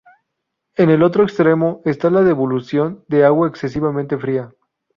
En 0.77 0.89
el 0.89 1.03
otro 1.03 1.21
extremo 1.23 1.83
está 1.85 2.09
la 2.09 2.23
devolución 2.23 3.05
de 3.07 3.23
agua 3.23 3.47
excesivamente 3.47 4.17
fría. 4.17 4.51